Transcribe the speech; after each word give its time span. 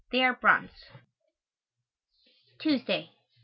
They 0.09 0.23
are 0.23 0.33
brontz. 0.33 0.89
_Tuesday. 2.57 3.09